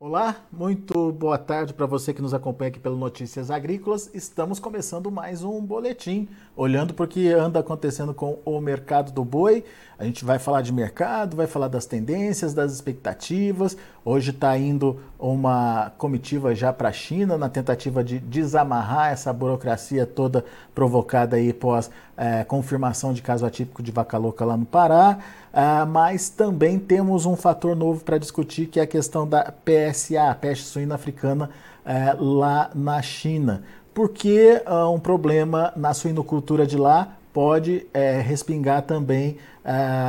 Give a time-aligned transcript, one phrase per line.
[0.00, 4.08] Olá, muito boa tarde para você que nos acompanha aqui pelo Notícias Agrícolas.
[4.14, 9.64] Estamos começando mais um boletim, olhando o que anda acontecendo com o mercado do boi.
[9.98, 13.76] A gente vai falar de mercado, vai falar das tendências, das expectativas.
[14.10, 20.06] Hoje está indo uma comitiva já para a China na tentativa de desamarrar essa burocracia
[20.06, 25.18] toda provocada aí pós é, confirmação de caso atípico de vaca louca lá no Pará.
[25.52, 30.34] Uh, mas também temos um fator novo para discutir, que é a questão da PSA,
[30.40, 31.50] peste suína africana,
[31.84, 33.62] uh, lá na China.
[33.92, 39.36] Porque uh, um problema na suinocultura de lá pode eh, respingar também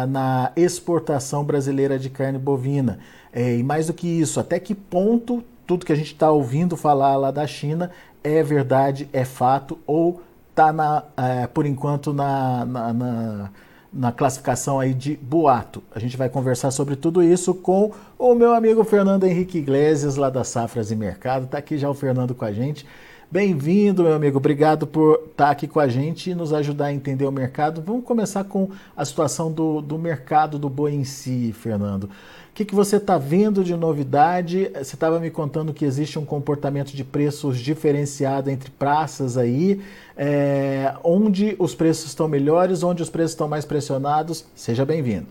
[0.08, 2.98] na exportação brasileira de carne bovina.
[3.34, 7.16] E mais do que isso, até que ponto tudo que a gente está ouvindo falar
[7.16, 7.92] lá da China
[8.24, 10.74] é verdade, é fato, ou está,
[11.54, 13.50] por enquanto, na, na, na
[13.92, 15.82] na classificação aí de boato.
[15.94, 20.30] A gente vai conversar sobre tudo isso com o meu amigo Fernando Henrique Iglesias, lá
[20.30, 21.46] da Safras e Mercado.
[21.46, 22.86] Está aqui já o Fernando com a gente.
[23.32, 24.40] Bem-vindo, meu amigo.
[24.40, 27.80] Obrigado por estar aqui com a gente e nos ajudar a entender o mercado.
[27.80, 32.06] Vamos começar com a situação do, do mercado do boi em si, Fernando.
[32.06, 32.10] O
[32.56, 34.72] que, que você está vendo de novidade?
[34.74, 39.80] Você estava me contando que existe um comportamento de preços diferenciado entre praças aí.
[40.18, 44.44] É, onde os preços estão melhores, onde os preços estão mais pressionados?
[44.56, 45.28] Seja bem-vindo.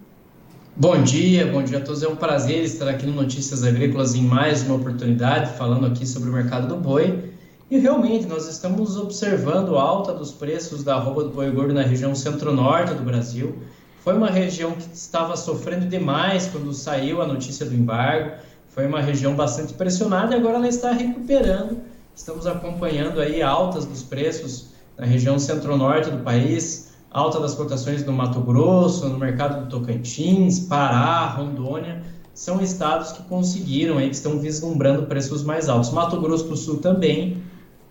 [0.76, 2.04] Bom dia, bom dia a todos.
[2.04, 6.30] É um prazer estar aqui no Notícias Agrícolas em mais uma oportunidade, falando aqui sobre
[6.30, 7.36] o mercado do boi.
[7.70, 12.14] E realmente nós estamos observando alta dos preços da arroba do boi gordo na região
[12.14, 13.58] centro-norte do Brasil.
[14.00, 18.38] Foi uma região que estava sofrendo demais quando saiu a notícia do embargo.
[18.70, 21.76] Foi uma região bastante pressionada e agora ela está recuperando.
[22.16, 28.14] Estamos acompanhando aí altas dos preços na região centro-norte do país, alta das cotações no
[28.14, 32.02] Mato Grosso, no mercado do Tocantins, Pará, Rondônia
[32.38, 35.90] são estados que conseguiram aí, que estão vislumbrando preços mais altos.
[35.90, 37.42] Mato Grosso do Sul também,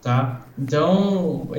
[0.02, 0.46] Tá?
[0.58, 1.50] Então,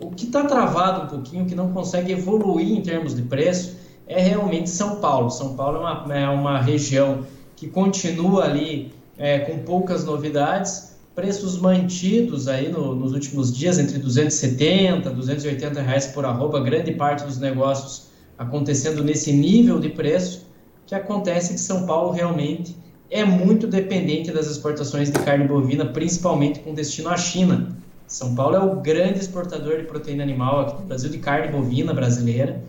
[0.00, 3.76] o que está travado um pouquinho, que não consegue evoluir em termos de preço,
[4.06, 5.30] é realmente São Paulo.
[5.30, 7.24] São Paulo é uma, é uma região
[7.56, 13.98] que continua ali é, com poucas novidades, preços mantidos aí no, nos últimos dias entre
[13.98, 20.46] 270 e 280 reais por arroba, grande parte dos negócios acontecendo nesse nível de preço,
[20.86, 22.76] que acontece que São Paulo realmente
[23.12, 27.76] é muito dependente das exportações de carne bovina, principalmente com destino à China.
[28.06, 31.92] São Paulo é o grande exportador de proteína animal aqui do Brasil, de carne bovina
[31.92, 32.62] brasileira,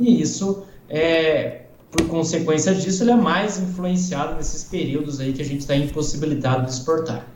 [0.00, 5.44] e isso, é, por consequência disso, ele é mais influenciado nesses períodos aí que a
[5.44, 7.26] gente está impossibilitado de exportar.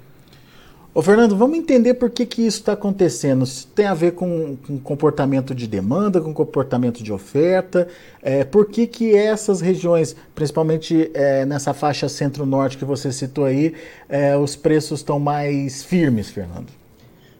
[0.96, 3.44] Ô Fernando, vamos entender por que, que isso está acontecendo.
[3.44, 7.86] Isso tem a ver com, com comportamento de demanda, com comportamento de oferta.
[8.22, 13.74] É, por que, que essas regiões, principalmente é, nessa faixa centro-norte que você citou aí,
[14.08, 16.68] é, os preços estão mais firmes, Fernando?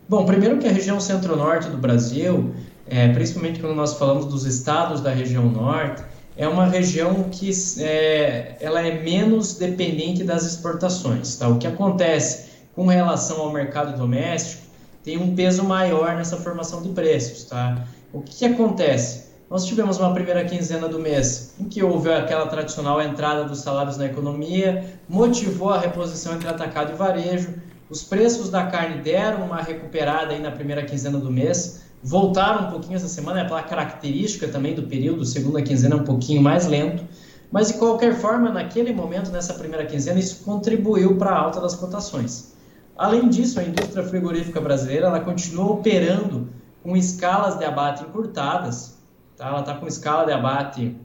[0.07, 2.51] Bom, primeiro que a região centro-norte do Brasil,
[2.87, 6.03] é, principalmente quando nós falamos dos estados da região norte,
[6.37, 11.37] é uma região que é, ela é menos dependente das exportações.
[11.37, 11.49] Tá?
[11.49, 14.63] O que acontece com relação ao mercado doméstico
[15.03, 17.45] tem um peso maior nessa formação de preços.
[17.45, 17.87] Tá?
[18.13, 19.27] O que, que acontece?
[19.49, 23.97] Nós tivemos uma primeira quinzena do mês em que houve aquela tradicional entrada dos salários
[23.97, 27.55] na economia, motivou a reposição entre atacado e varejo,
[27.89, 32.71] os preços da carne deram uma recuperada aí na primeira quinzena do mês, voltaram um
[32.73, 36.67] pouquinho essa semana, é pela característica também do período, segunda quinzena é um pouquinho mais
[36.67, 37.05] lento,
[37.51, 41.77] mas de qualquer forma, naquele momento, nessa primeira quinzena, isso contribuiu para a alta das
[41.77, 42.56] cotações.
[42.97, 46.49] Além disso, a indústria frigorífica brasileira ela continua operando
[46.83, 48.97] com escalas de abate encurtadas,
[49.37, 49.49] tá?
[49.49, 50.97] ela está com escala de abate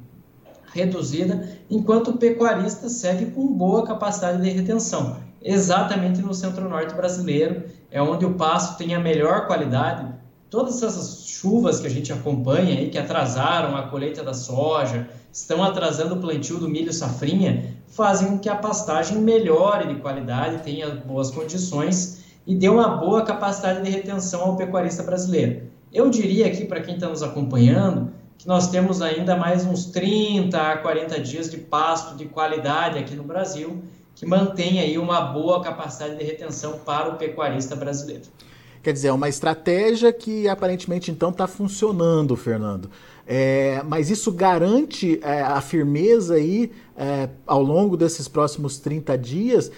[0.74, 8.02] reduzida, enquanto o pecuarista segue com boa capacidade de retenção exatamente no centro-norte brasileiro, é
[8.02, 10.08] onde o pasto tem a melhor qualidade.
[10.52, 15.64] Todas essas chuvas que a gente acompanha aí, que atrasaram a colheita da soja, estão
[15.64, 20.90] atrasando o plantio do milho safrinha, fazem com que a pastagem melhore de qualidade, tenha
[20.90, 25.72] boas condições e dê uma boa capacidade de retenção ao pecuarista brasileiro.
[25.90, 30.60] Eu diria aqui para quem está nos acompanhando que nós temos ainda mais uns 30
[30.62, 33.82] a 40 dias de pasto de qualidade aqui no Brasil
[34.14, 38.24] que mantém aí uma boa capacidade de retenção para o pecuarista brasileiro.
[38.84, 42.90] Quer dizer, é uma estratégia que aparentemente então está funcionando, Fernando.
[43.28, 49.72] É, mas isso garante é, a firmeza aí é, ao longo desses próximos 30 dias?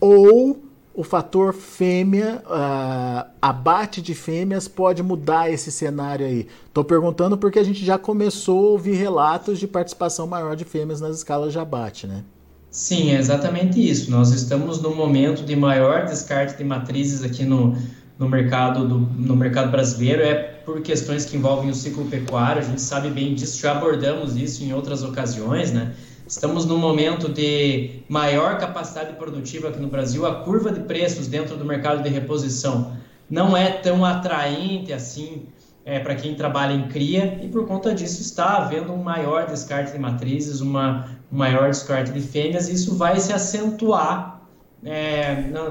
[0.00, 0.60] Ou
[0.98, 6.48] o fator fêmea, uh, abate de fêmeas, pode mudar esse cenário aí?
[6.66, 11.00] Estou perguntando porque a gente já começou a ouvir relatos de participação maior de fêmeas
[11.00, 12.24] nas escalas de abate, né?
[12.68, 14.10] Sim, é exatamente isso.
[14.10, 17.76] Nós estamos no momento de maior descarte de matrizes aqui no,
[18.18, 20.22] no, mercado, do, no mercado brasileiro.
[20.22, 24.36] É por questões que envolvem o ciclo pecuário, a gente sabe bem disso, já abordamos
[24.36, 25.94] isso em outras ocasiões, né?
[26.26, 31.56] Estamos num momento de maior capacidade produtiva aqui no Brasil, a curva de preços dentro
[31.56, 32.92] do mercado de reposição
[33.30, 35.46] não é tão atraente assim
[35.84, 39.92] é, para quem trabalha em cria e por conta disso está havendo um maior descarte
[39.92, 44.37] de matrizes, uma, um maior descarte de fêmeas e isso vai se acentuar
[44.84, 45.70] é, no,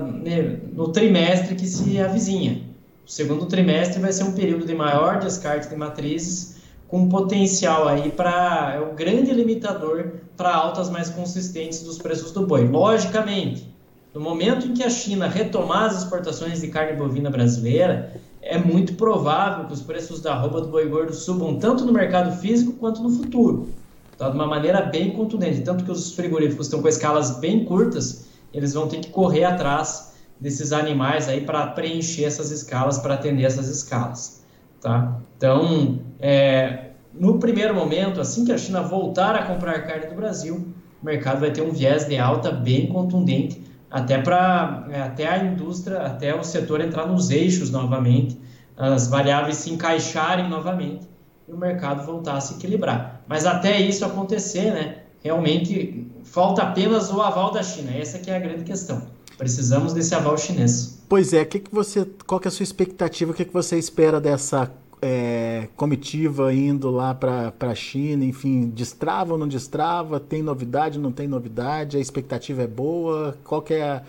[0.74, 2.62] no trimestre que se avizinha.
[3.06, 6.57] O segundo trimestre vai ser um período de maior descarte de matrizes
[6.88, 12.45] com potencial aí para é o grande limitador para altas mais consistentes dos preços do
[12.45, 12.68] boi.
[12.68, 13.74] Logicamente,
[14.13, 18.94] no momento em que a China retomar as exportações de carne bovina brasileira, é muito
[18.94, 23.04] provável que os preços da roupa do boi gordo subam tanto no mercado físico quanto
[23.04, 23.69] no futuro,
[24.18, 24.30] tá?
[24.30, 25.62] de uma maneira bem contundente.
[25.62, 28.27] Tanto que os frigoríficos estão com escalas bem curtas,
[28.57, 33.44] eles vão ter que correr atrás desses animais aí para preencher essas escalas, para atender
[33.44, 34.44] essas escalas.
[34.81, 35.19] Tá?
[35.38, 40.68] Então, é, no primeiro momento, assim que a China voltar a comprar carne do Brasil,
[41.01, 45.38] o mercado vai ter um viés de alta bem contundente, até para é, até a
[45.44, 48.39] indústria, até o setor entrar nos eixos novamente,
[48.75, 51.07] as variáveis se encaixarem novamente
[51.48, 53.21] e o mercado voltar a se equilibrar.
[53.27, 54.98] Mas até isso acontecer, né,
[55.28, 57.92] realmente falta apenas o aval da China.
[57.92, 59.02] Essa que é a grande questão.
[59.38, 61.00] Precisamos desse aval chinês.
[61.08, 63.32] Pois é, que que você, qual que é a sua expectativa?
[63.32, 64.72] O que, que você espera dessa
[65.02, 70.20] é, comitiva indo lá para a China, enfim, destrava ou não destrava?
[70.20, 71.98] Tem novidade, não tem novidade?
[71.98, 73.38] A expectativa é boa?
[73.44, 74.02] Qual que é a,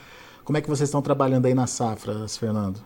[0.45, 2.81] como é que vocês estão trabalhando aí nas safras, Fernando?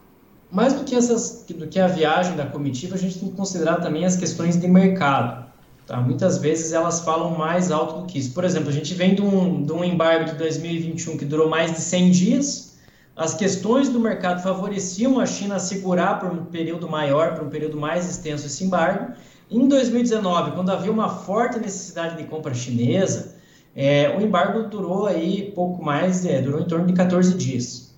[0.50, 3.76] Mais do que, essas, do que a viagem da comitiva, a gente tem que considerar
[3.76, 5.51] também as questões de mercado.
[5.86, 6.00] Tá?
[6.00, 8.32] Muitas vezes elas falam mais alto do que isso.
[8.32, 11.72] Por exemplo, a gente vem de um, de um embargo de 2021 que durou mais
[11.72, 12.72] de 100 dias,
[13.14, 17.50] as questões do mercado favoreciam a China a segurar por um período maior, por um
[17.50, 19.12] período mais extenso esse embargo.
[19.50, 23.34] Em 2019, quando havia uma forte necessidade de compra chinesa,
[23.76, 27.94] é, o embargo durou aí pouco mais, é, durou em torno de 14 dias.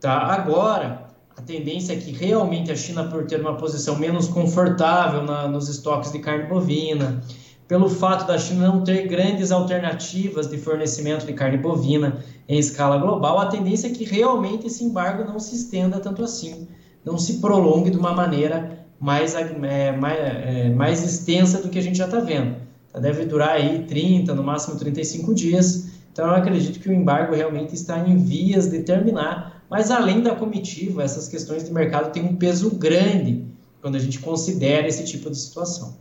[0.00, 0.18] Tá?
[0.18, 1.03] Agora,
[1.36, 5.68] a tendência é que realmente a China, por ter uma posição menos confortável na, nos
[5.68, 7.22] estoques de carne bovina,
[7.66, 12.98] pelo fato da China não ter grandes alternativas de fornecimento de carne bovina em escala
[12.98, 16.68] global, a tendência é que realmente esse embargo não se estenda tanto assim,
[17.04, 21.82] não se prolongue de uma maneira mais, é, mais, é, mais extensa do que a
[21.82, 22.56] gente já está vendo.
[23.00, 25.90] Deve durar aí 30, no máximo 35 dias.
[26.12, 30.34] Então eu acredito que o embargo realmente está em vias de terminar, mas além da
[30.34, 33.44] comitiva, essas questões de mercado têm um peso grande
[33.80, 35.96] quando a gente considera esse tipo de situação.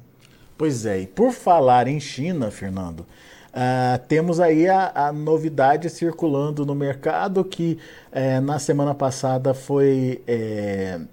[0.58, 6.66] Pois é, e por falar em China, Fernando, uh, temos aí a, a, novidade circulando
[6.66, 7.78] no mercado que
[8.12, 11.08] uh, na semana passada foi, uh,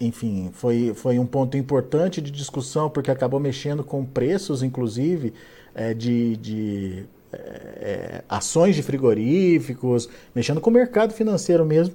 [0.00, 5.34] enfim, foi, foi um ponto importante de discussão porque acabou mexendo com preços, inclusive,
[5.74, 6.36] eh, de,
[7.36, 11.94] de ações de frigoríficos, mexendo com o mercado financeiro mesmo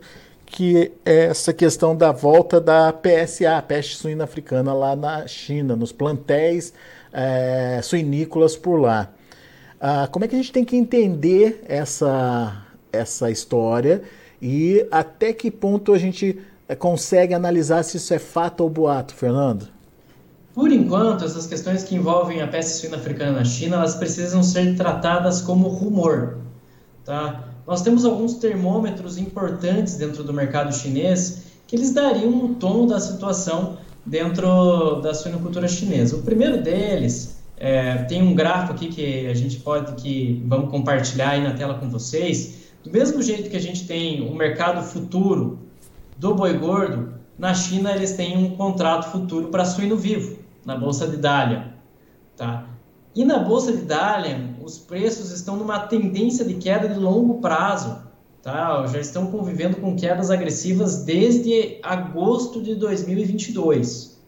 [0.52, 5.78] que é essa questão da volta da PSA, a peste suína africana, lá na China,
[5.78, 6.74] nos plantéis
[7.14, 9.10] é, suinícolas por lá.
[9.80, 14.04] Ah, como é que a gente tem que entender essa, essa história
[14.42, 19.16] e até que ponto a gente é, consegue analisar se isso é fato ou boato,
[19.16, 19.70] Fernando?
[20.54, 24.76] Por enquanto, essas questões que envolvem a peste suína africana na China, elas precisam ser
[24.76, 26.40] tratadas como rumor,
[27.06, 27.48] tá?
[27.66, 33.00] Nós temos alguns termômetros importantes dentro do mercado chinês que eles dariam um tom da
[33.00, 36.18] situação dentro da suinocultura chinesa.
[36.18, 41.30] O primeiro deles é, tem um gráfico aqui que a gente pode que vamos compartilhar
[41.30, 42.72] aí na tela com vocês.
[42.84, 45.60] Do mesmo jeito que a gente tem o mercado futuro
[46.18, 51.08] do boi gordo, na China eles têm um contrato futuro para suíno vivo na bolsa
[51.08, 51.74] de Dalian,
[52.36, 52.68] tá?
[53.14, 58.10] E na bolsa de Dalian, os preços estão numa tendência de queda de longo prazo.
[58.42, 58.88] Tá?
[58.88, 64.20] Já estão convivendo com quedas agressivas desde agosto de 2022.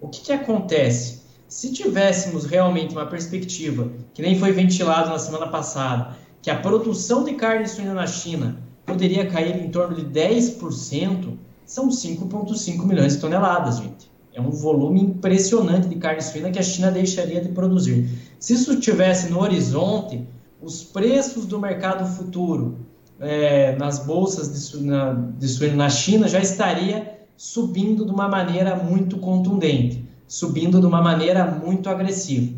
[0.00, 1.22] O que, que acontece?
[1.48, 7.24] Se tivéssemos realmente uma perspectiva, que nem foi ventilado na semana passada, que a produção
[7.24, 13.20] de carne suína na China poderia cair em torno de 10%, são 5,5 milhões de
[13.20, 14.10] toneladas, gente.
[14.34, 18.08] É um volume impressionante de carne suína que a China deixaria de produzir.
[18.40, 20.26] Se isso estivesse no horizonte,
[20.60, 22.78] os preços do mercado futuro
[23.20, 28.74] é, nas bolsas de suíno, de suíno na China já estaria subindo de uma maneira
[28.74, 32.52] muito contundente, subindo de uma maneira muito agressiva.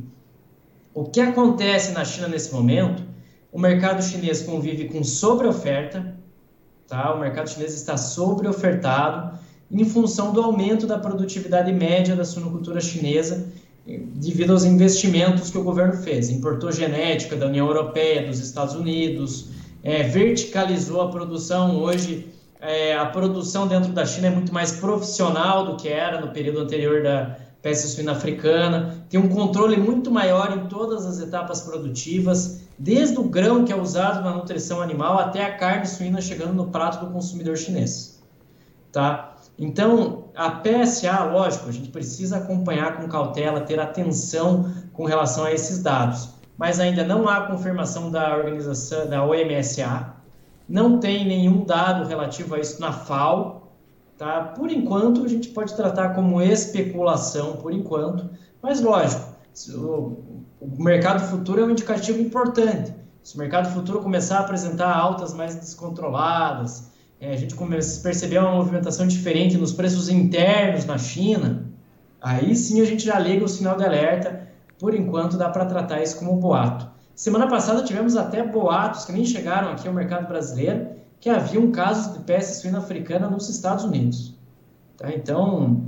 [0.95, 3.03] O que acontece na China nesse momento
[3.53, 6.15] O mercado chinês convive com sobreoferta,
[6.87, 7.15] tá?
[7.15, 9.39] O mercado chinês está sobreofertado
[9.71, 13.47] em função do aumento da produtividade média da suinocultura chinesa
[13.87, 16.29] devido aos investimentos que o governo fez.
[16.29, 19.51] Importou genética da União Europeia, dos Estados Unidos,
[19.83, 21.77] é, verticalizou a produção.
[21.77, 22.29] Hoje,
[22.61, 26.61] é, a produção dentro da China é muito mais profissional do que era no período
[26.61, 29.05] anterior da peste suína africana.
[29.09, 33.77] Tem um controle muito maior em todas as etapas produtivas, desde o grão que é
[33.77, 38.21] usado na nutrição animal até a carne suína chegando no prato do consumidor chinês.
[38.91, 39.36] Tá?
[39.59, 45.53] Então, a PSA, lógico, a gente precisa acompanhar com cautela, ter atenção com relação a
[45.53, 50.15] esses dados, mas ainda não há confirmação da organização, da OMSA,
[50.69, 53.73] não tem nenhum dado relativo a isso na FAO,
[54.19, 54.43] tá?
[54.57, 58.29] Por enquanto, a gente pode tratar como especulação, por enquanto,
[58.61, 59.25] mas lógico,
[59.71, 62.93] o, o mercado futuro é um indicativo importante.
[63.23, 67.55] Se o mercado futuro começar a apresentar altas mais descontroladas, é, a gente
[68.03, 71.67] percebeu uma movimentação diferente nos preços internos na China,
[72.21, 74.47] aí sim a gente já liga o sinal de alerta.
[74.79, 76.87] Por enquanto, dá para tratar isso como boato.
[77.15, 82.13] Semana passada tivemos até boatos que nem chegaram aqui ao mercado brasileiro, que haviam casos
[82.13, 84.35] de peste suína africana nos Estados Unidos.
[84.99, 85.11] Tá?
[85.15, 85.83] Então,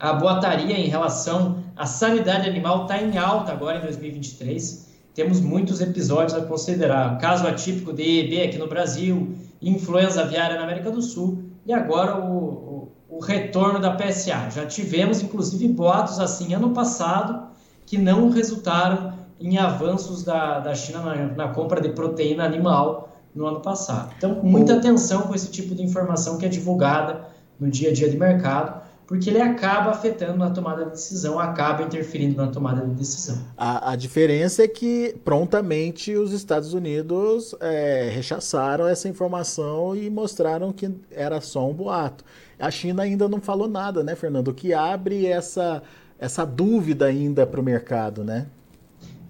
[0.00, 4.92] a boataria em relação à sanidade animal está em alta agora em 2023.
[5.14, 7.18] Temos muitos episódios a considerar.
[7.18, 9.32] Caso atípico de EB aqui no Brasil,
[9.68, 14.50] influenza aviária na América do Sul e agora o, o, o retorno da PSA.
[14.50, 17.48] Já tivemos, inclusive, boatos assim ano passado
[17.86, 23.46] que não resultaram em avanços da, da China na, na compra de proteína animal no
[23.46, 24.12] ano passado.
[24.16, 27.26] Então, muita atenção com esse tipo de informação que é divulgada
[27.58, 31.82] no dia a dia de mercado porque ele acaba afetando na tomada de decisão, acaba
[31.82, 33.38] interferindo na tomada de decisão.
[33.56, 40.72] A, a diferença é que prontamente os Estados Unidos é, rechaçaram essa informação e mostraram
[40.72, 42.24] que era só um boato.
[42.58, 44.48] A China ainda não falou nada, né, Fernando?
[44.48, 45.82] O que abre essa,
[46.18, 48.46] essa dúvida ainda para o mercado, né?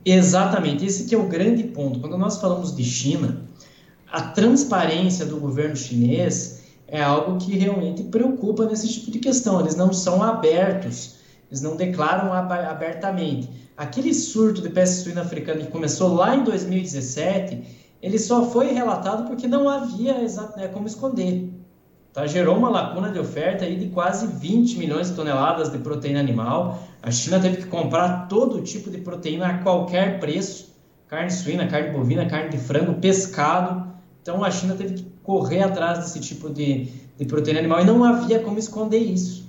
[0.04, 1.98] Exatamente, esse que é o grande ponto.
[1.98, 3.42] Quando nós falamos de China,
[4.12, 9.60] a transparência do governo chinês é algo que realmente preocupa nesse tipo de questão.
[9.60, 11.16] Eles não são abertos,
[11.50, 13.48] eles não declaram abertamente.
[13.76, 17.62] Aquele surto de peste suína africana que começou lá em 2017,
[18.00, 20.14] ele só foi relatado porque não havia
[20.56, 21.50] né, como esconder.
[22.12, 22.26] Tá?
[22.28, 26.80] Gerou uma lacuna de oferta aí de quase 20 milhões de toneladas de proteína animal.
[27.02, 30.76] A China teve que comprar todo tipo de proteína a qualquer preço:
[31.08, 33.92] carne suína, carne bovina, carne de frango, pescado.
[34.22, 36.88] Então a China teve que correr atrás desse tipo de,
[37.18, 39.48] de proteína animal e não havia como esconder isso.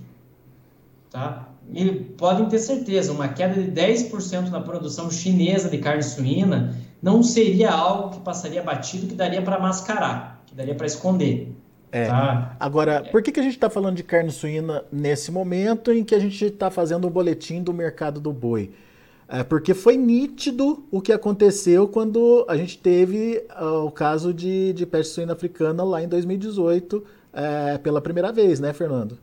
[1.12, 1.50] Tá?
[1.72, 7.22] E podem ter certeza, uma queda de 10% na produção chinesa de carne suína não
[7.22, 11.55] seria algo que passaria batido, que daria para mascarar, que daria para esconder.
[11.91, 12.08] É.
[12.08, 12.55] Tá?
[12.60, 16.15] Agora, por que, que a gente está falando de carne suína nesse momento em que
[16.15, 18.72] a gente está fazendo o boletim do mercado do boi?
[19.27, 24.72] É porque foi nítido o que aconteceu quando a gente teve uh, o caso de,
[24.74, 27.03] de peste suína africana lá em 2018
[27.34, 29.17] é, pela primeira vez, né, Fernando?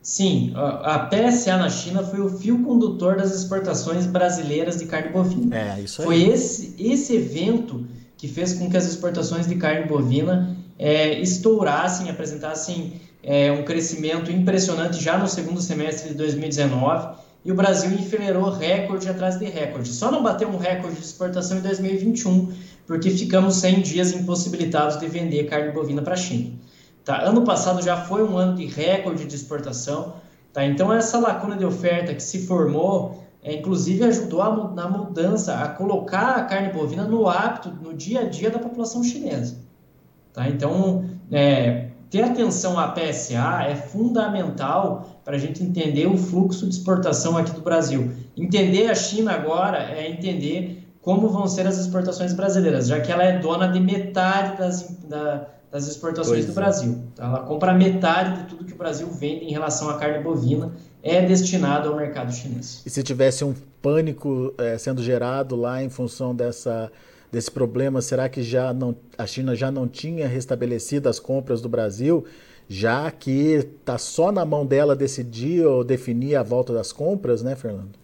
[0.00, 5.56] Sim, a PSA na China foi o fio condutor das exportações brasileiras de carne bovina.
[5.56, 6.06] É, isso aí.
[6.06, 7.86] Foi esse, esse evento
[8.16, 14.30] que fez com que as exportações de carne bovina é, estourassem, apresentassem é, um crescimento
[14.30, 19.90] impressionante já no segundo semestre de 2019 e o Brasil enfileirou recorde atrás de recorde.
[19.90, 22.52] Só não bateu um recorde de exportação em 2021,
[22.86, 26.52] porque ficamos 100 dias impossibilitados de vender carne bovina para a China.
[27.04, 27.20] Tá?
[27.22, 30.14] Ano passado já foi um ano de recorde de exportação,
[30.54, 30.64] tá?
[30.64, 35.68] então essa lacuna de oferta que se formou, é, inclusive ajudou a, na mudança, a
[35.68, 39.58] colocar a carne bovina no hábito, no dia a dia da população chinesa.
[40.32, 40.48] Tá?
[40.48, 46.76] Então, é, ter atenção à PSA é fundamental para a gente entender o fluxo de
[46.76, 48.08] exportação aqui do Brasil.
[48.36, 53.24] Entender a China agora é entender como vão ser as exportações brasileiras, já que ela
[53.24, 56.54] é dona de metade das, da, das exportações pois do é.
[56.54, 57.02] Brasil.
[57.12, 60.70] Então, ela compra metade de tudo que o Brasil vende em relação à carne bovina,
[61.02, 62.80] é destinado ao mercado chinês.
[62.86, 63.52] E se tivesse um
[63.82, 66.92] pânico é, sendo gerado lá em função dessa
[67.34, 68.00] desse problema?
[68.00, 72.24] Será que já não, a China já não tinha restabelecido as compras do Brasil,
[72.68, 73.30] já que
[73.80, 77.98] está só na mão dela decidir ou definir a volta das compras, né, Fernando?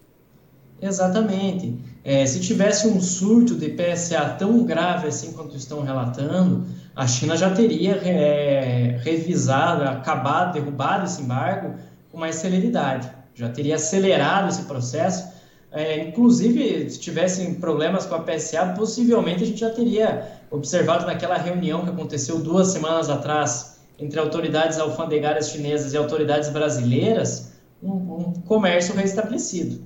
[0.81, 1.79] Exatamente.
[2.03, 7.37] É, se tivesse um surto de PSA tão grave assim quanto estão relatando, a China
[7.37, 11.75] já teria é, revisado, acabado, derrubado esse embargo
[12.11, 13.09] com mais celeridade.
[13.33, 15.30] Já teria acelerado esse processo
[15.71, 21.37] É, inclusive, se tivessem problemas com a PSA, possivelmente a gente já teria observado naquela
[21.37, 28.33] reunião que aconteceu duas semanas atrás entre autoridades alfandegárias chinesas e autoridades brasileiras, um, um
[28.45, 29.81] comércio restabelecido.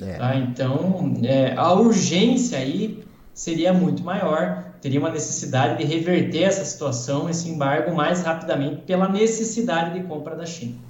[0.00, 0.14] É.
[0.14, 0.36] Tá?
[0.36, 3.02] Então, é, a urgência aí
[3.34, 9.08] seria muito maior, teria uma necessidade de reverter essa situação, esse embargo, mais rapidamente pela
[9.08, 10.89] necessidade de compra da China.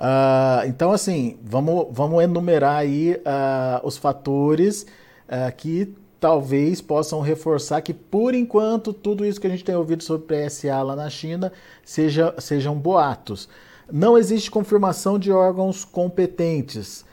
[0.00, 4.86] Uh, então, assim, vamos, vamos enumerar aí uh, os fatores
[5.28, 10.02] uh, que talvez possam reforçar que, por enquanto, tudo isso que a gente tem ouvido
[10.02, 11.52] sobre PSA lá na China
[11.84, 13.46] seja, sejam boatos.
[13.92, 17.04] Não existe confirmação de órgãos competentes.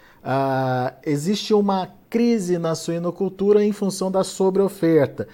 [1.06, 5.28] existe uma crise na suinocultura em função da sobreoferta.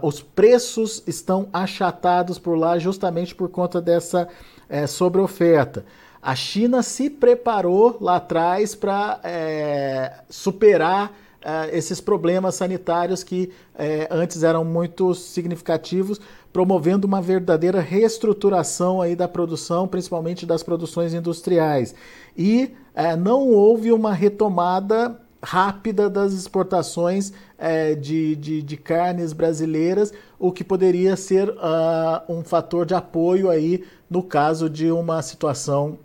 [0.00, 4.28] os preços estão achatados por lá justamente por conta dessa
[4.68, 5.84] é, sobreoferta.
[6.20, 14.08] A China se preparou lá atrás para é, superar é, esses problemas sanitários que é,
[14.10, 16.20] antes eram muito significativos,
[16.52, 21.94] promovendo uma verdadeira reestruturação aí da produção, principalmente das produções industriais.
[22.36, 30.12] E é, não houve uma retomada rápida das exportações é, de, de, de, carnes brasileiras,
[30.40, 35.98] o que poderia ser uh, um fator de apoio aí no caso de uma situação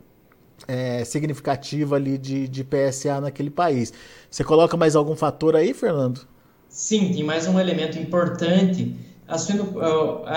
[0.68, 3.94] é, significativa ali de, de PSA naquele país.
[4.30, 6.22] Você coloca mais algum fator aí, Fernando?
[6.70, 8.96] Sim, tem mais um elemento importante.
[9.28, 9.36] A,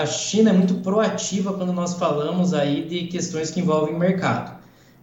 [0.01, 4.55] a China é muito proativa quando nós falamos aí de questões que envolvem mercado.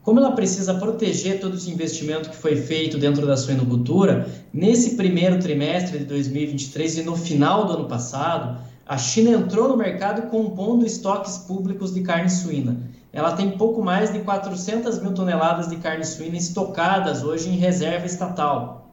[0.02, 5.38] Como ela precisa proteger todo esse investimento que foi feito dentro da suinocultura, nesse primeiro
[5.38, 10.84] trimestre de 2023 e no final do ano passado, a China entrou no mercado compondo
[10.84, 12.76] estoques públicos de carne suína
[13.12, 18.06] ela tem pouco mais de 400 mil toneladas de carne suína estocadas hoje em reserva
[18.06, 18.90] estatal.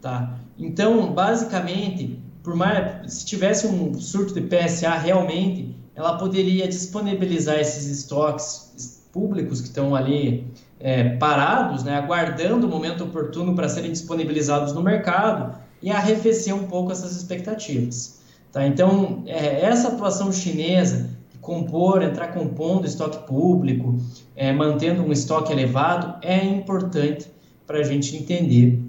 [0.00, 0.36] Tá?
[0.56, 7.86] Então, basicamente, por mais, se tivesse um surto de PSA realmente, ela poderia disponibilizar esses
[7.86, 10.46] estoques públicos que estão ali
[10.78, 16.66] é, parados, né, aguardando o momento oportuno para serem disponibilizados no mercado e arrefecer um
[16.66, 18.20] pouco essas expectativas.
[18.52, 18.66] Tá?
[18.66, 21.10] Então, é, essa atuação chinesa
[21.50, 23.98] compor, entrar compondo estoque público,
[24.36, 27.28] é, mantendo um estoque elevado, é importante
[27.66, 28.80] para a gente entender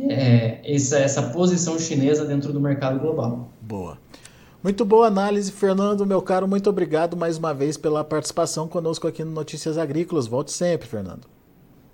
[0.00, 3.48] é, essa, essa posição chinesa dentro do mercado global.
[3.60, 3.96] Boa.
[4.60, 6.48] Muito boa análise, Fernando, meu caro.
[6.48, 10.26] Muito obrigado mais uma vez pela participação conosco aqui no Notícias Agrícolas.
[10.26, 11.28] Volte sempre, Fernando.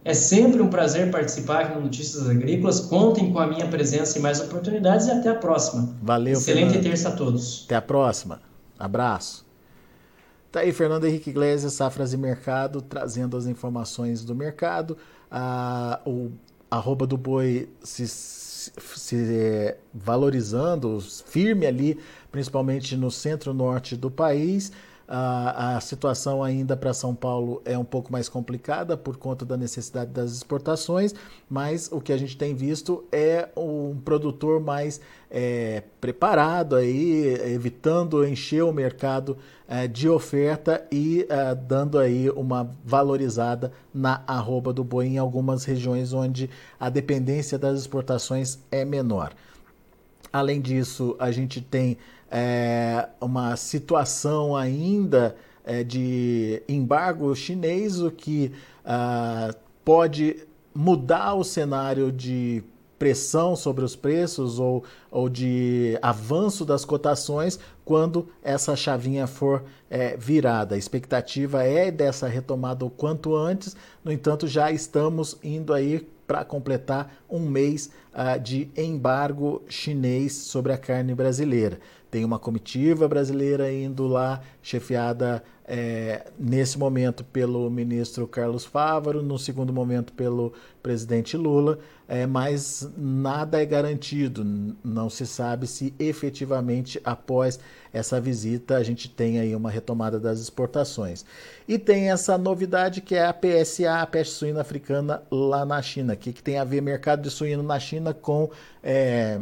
[0.02, 2.80] É sempre um prazer participar aqui no Notícias Agrícolas.
[2.80, 5.90] Contem com a minha presença em mais oportunidades e até a próxima.
[6.00, 6.82] Valeu, Excelente Fernando.
[6.84, 7.64] terça a todos.
[7.66, 8.40] Até a próxima.
[8.78, 9.49] Abraço.
[10.50, 14.96] Tá aí Fernando Henrique Iglesias, Safras e Mercado, trazendo as informações do mercado.
[15.30, 16.32] Ah, o
[16.68, 21.98] arroba do boi se, se valorizando, firme ali,
[22.32, 24.72] principalmente no centro-norte do país.
[25.12, 30.12] A, situação ainda para São Paulo é um pouco mais complicada por conta da necessidade
[30.12, 31.12] das exportações,
[31.48, 38.24] mas o que a gente tem visto é um produtor mais é, preparado aí, evitando
[38.24, 44.84] encher o mercado é, de oferta e é, dando aí uma valorizada na arroba do
[44.84, 49.32] boi em algumas regiões onde a dependência das exportações é menor.
[50.32, 51.98] Além disso, a gente tem
[52.30, 58.52] é, uma situação ainda é, de embargo chinês, o que
[58.84, 62.62] ah, pode mudar o cenário de
[62.98, 70.16] pressão sobre os preços ou, ou de avanço das cotações quando essa chavinha for é,
[70.18, 70.74] virada.
[70.74, 76.44] A expectativa é dessa retomada o quanto antes, no entanto, já estamos indo aí para
[76.44, 81.78] completar um mês uh, de embargo chinês sobre a carne brasileira.
[82.10, 89.38] Tem uma comitiva brasileira indo lá, chefiada é, nesse momento pelo ministro Carlos Fávaro, no
[89.38, 94.44] segundo momento pelo presidente Lula, é, mas nada é garantido.
[94.82, 97.60] Não se sabe se efetivamente após
[97.92, 101.24] essa visita a gente tem aí uma retomada das exportações.
[101.68, 106.16] E tem essa novidade que é a PSA, a peste suína africana lá na China,
[106.16, 108.50] que, que tem a ver mercado de suíno na China com
[108.82, 109.40] é,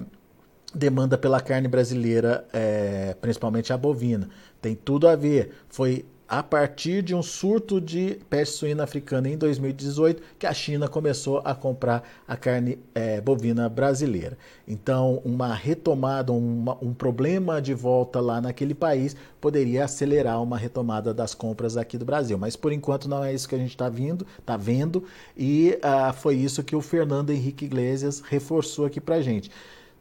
[0.75, 4.29] demanda pela carne brasileira, é, principalmente a bovina.
[4.61, 5.53] Tem tudo a ver.
[5.69, 10.87] Foi a partir de um surto de peste suína africana em 2018, que a China
[10.87, 14.37] começou a comprar a carne é, bovina brasileira.
[14.67, 21.15] Então, uma retomada, uma, um problema de volta lá naquele país poderia acelerar uma retomada
[21.15, 22.37] das compras aqui do Brasil.
[22.37, 26.13] Mas por enquanto não é isso que a gente está vindo, tá vendo, e ah,
[26.13, 29.51] foi isso que o Fernando Henrique Iglesias reforçou aqui para gente.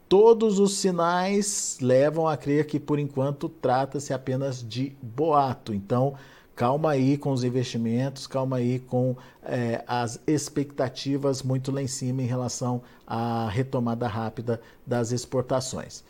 [0.10, 5.74] Todos os sinais levam a crer que, por enquanto, trata-se apenas de boato.
[5.74, 6.15] Então,
[6.56, 12.22] calma aí com os investimentos, calma aí com é, as expectativas muito lá em cima
[12.22, 16.04] em relação à retomada rápida das exportações.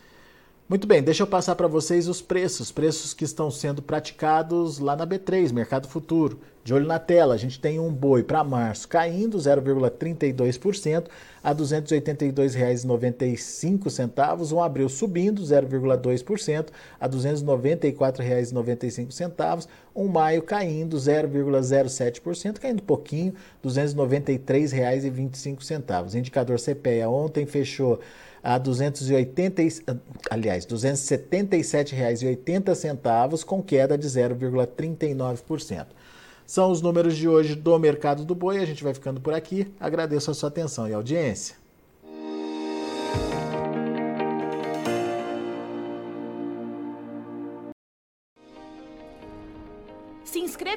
[0.70, 4.98] Muito bem, deixa eu passar para vocês os preços, preços que estão sendo praticados lá
[4.98, 6.42] na B3, Mercado Futuro.
[6.62, 11.06] De olho na tela, a gente tem um boi para março caindo 0,32%
[11.42, 16.68] a R$ 282,95, um abril subindo 0,2%
[17.00, 26.14] a R$ 294,95, um maio caindo 0,07%, caindo pouquinho, R$ 293,25.
[26.14, 28.02] Indicador CPEA ontem fechou
[28.48, 29.62] a 280,
[30.32, 35.88] aliás, R$ 277,80 com queda de 0,39%.
[36.46, 38.60] São os números de hoje do mercado do boi.
[38.60, 39.68] A gente vai ficando por aqui.
[39.78, 41.58] Agradeço a sua atenção e audiência.